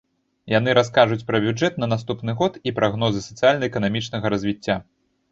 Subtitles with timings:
[0.51, 4.79] Яны раскажуць пра бюджэт на наступны год і прагнозы сацыяльна-эканамічнага развіцця.